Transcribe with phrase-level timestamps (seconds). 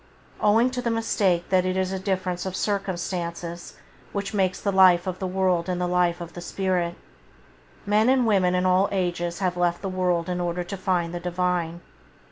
[0.39, 3.75] Owing to the mistake that it is a difference of circumstances
[4.13, 6.95] which makes the life of the world and the life of the spirit,
[7.85, 11.19] men and women in all ages have left the world in order to find the
[11.19, 11.81] Divine.